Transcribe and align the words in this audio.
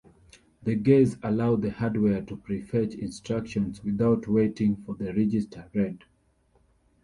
The 0.63 0.73
guess 0.73 1.15
allows 1.21 1.61
the 1.61 1.69
hardware 1.69 2.23
to 2.23 2.35
prefetch 2.35 2.95
instructions 2.97 3.83
without 3.83 4.27
waiting 4.27 4.77
for 4.77 4.95
the 4.95 5.13
register 5.13 5.69
read. 5.75 6.05